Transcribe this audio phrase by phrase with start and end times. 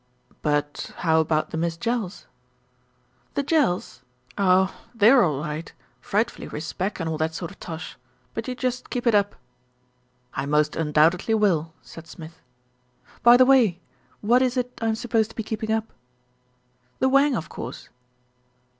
[0.41, 2.25] "But how about the Miss Jells?"
[3.35, 4.01] "The Jells.
[4.35, 4.75] Oh!
[4.95, 7.97] they're all right, frightfully respec and all that sort of tosh;
[8.33, 9.35] but you just keep it up."
[10.33, 12.41] "I most undoubtedly will," said Smith.
[13.21, 13.79] "By the way,
[14.21, 15.93] what is it I'm supposed to be keeping up?"
[16.97, 17.89] "The wang, of course."